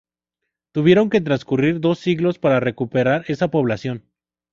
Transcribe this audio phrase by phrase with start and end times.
[0.71, 4.03] Tuvieron que transcurrir dos siglos para recuperar esa población.